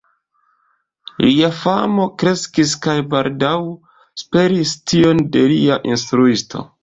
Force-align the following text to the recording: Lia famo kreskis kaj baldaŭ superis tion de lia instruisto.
Lia 1.25 1.49
famo 1.57 2.07
kreskis 2.23 2.73
kaj 2.87 2.95
baldaŭ 3.13 3.53
superis 4.23 4.75
tion 4.93 5.23
de 5.37 5.47
lia 5.55 5.81
instruisto. 5.93 6.67